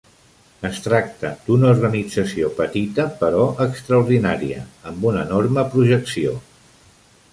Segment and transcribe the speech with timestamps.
[0.67, 6.35] Es tracta d'una organització petita però extraordinària, amb una enorme projecció.